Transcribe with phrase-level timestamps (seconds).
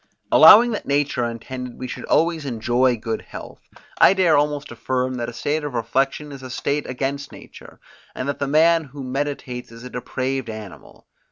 [0.31, 3.61] Allowing that nature intended we should always enjoy good health,
[3.99, 7.79] I dare almost affirm that a state of reflection is a state against nature,
[8.15, 11.05] and that the man who meditates is a depraved animal.